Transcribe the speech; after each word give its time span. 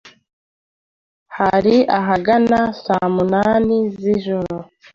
hari 1.37 1.75
ahagana 1.99 2.59
saa 2.83 3.07
munani 3.15 3.77
z'ijoro 3.99 4.55